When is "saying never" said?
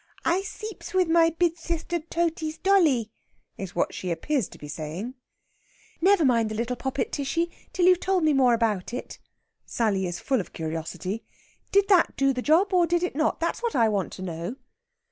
4.67-6.25